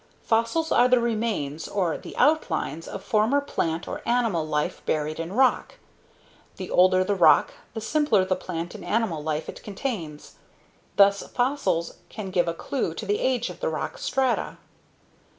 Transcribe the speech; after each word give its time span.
Fossils 0.23 0.71
are 0.71 0.87
the 0.87 0.99
remains 0.99 1.67
or 1.67 1.95
the 1.95 2.17
outlines 2.17 2.87
of 2.87 3.03
former 3.03 3.39
plant 3.39 3.87
or 3.87 4.01
animal 4.07 4.43
life 4.47 4.81
buried 4.87 5.19
in 5.19 5.31
rock. 5.31 5.75
The 6.57 6.71
older 6.71 7.03
the 7.03 7.13
rock, 7.13 7.53
the 7.75 7.81
simpler 7.81 8.25
the 8.25 8.35
plant 8.35 8.73
and 8.73 8.83
animal 8.83 9.21
life 9.21 9.47
it 9.47 9.61
contains. 9.61 10.37
Thus 10.95 11.21
fossils 11.27 11.97
can 12.09 12.31
give 12.31 12.47
a 12.47 12.53
clue 12.55 12.95
to 12.95 13.05
the 13.05 13.19
age 13.19 13.51
of 13.51 13.59
the 13.59 13.69
rock 13.69 13.99
strata. 13.99 14.57